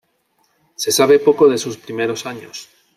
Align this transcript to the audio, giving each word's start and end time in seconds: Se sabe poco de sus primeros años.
Se 0.81 0.91
sabe 0.91 1.19
poco 1.19 1.47
de 1.47 1.59
sus 1.59 1.77
primeros 1.77 2.25
años. 2.25 2.69